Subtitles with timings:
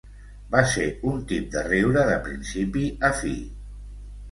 [0.53, 3.37] Va ser un tip de riure de principi a fi.